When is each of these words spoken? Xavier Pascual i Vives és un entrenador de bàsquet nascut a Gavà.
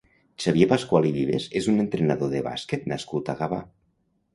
Xavier 0.45 0.67
Pascual 0.71 1.05
i 1.11 1.11
Vives 1.19 1.47
és 1.63 1.69
un 1.75 1.85
entrenador 1.85 2.35
de 2.35 2.45
bàsquet 2.51 2.93
nascut 2.95 3.35
a 3.37 3.41
Gavà. 3.45 3.67